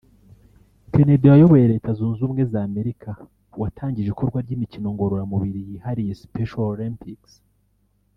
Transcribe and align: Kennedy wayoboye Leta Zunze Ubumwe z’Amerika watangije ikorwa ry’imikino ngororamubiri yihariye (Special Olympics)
Kennedy 0.91 1.27
wayoboye 1.31 1.71
Leta 1.73 1.89
Zunze 1.97 2.19
Ubumwe 2.21 2.43
z’Amerika 2.51 3.09
watangije 3.61 4.09
ikorwa 4.13 4.39
ry’imikino 4.45 4.87
ngororamubiri 4.95 5.59
yihariye 5.69 6.13
(Special 6.23 6.65
Olympics) 6.75 7.31